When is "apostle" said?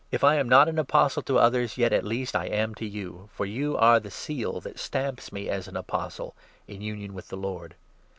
0.79-1.21, 5.77-6.33